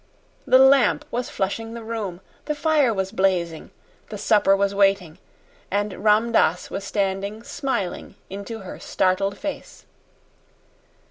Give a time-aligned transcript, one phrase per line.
[0.47, 3.69] The lamp was flushing the room, the fire was blazing,
[4.09, 5.19] the supper was waiting;
[5.69, 9.85] and Ram Dass was standing smiling into her startled face.